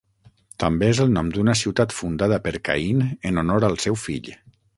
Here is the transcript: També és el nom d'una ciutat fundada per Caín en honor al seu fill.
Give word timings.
També 0.61 0.87
és 0.93 1.01
el 1.03 1.11
nom 1.17 1.29
d'una 1.35 1.55
ciutat 1.59 1.93
fundada 1.99 2.41
per 2.47 2.55
Caín 2.71 3.05
en 3.31 3.43
honor 3.45 3.69
al 3.71 3.79
seu 3.87 4.01
fill. 4.07 4.35